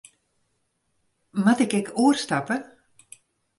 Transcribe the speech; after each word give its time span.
Moat 1.43 1.61
ik 1.65 1.71
ek 1.79 1.87
oerstappe? 2.03 2.55